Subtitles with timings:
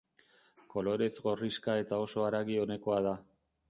[0.73, 3.19] Kolorez gorrixka eta oso haragi onekoa da.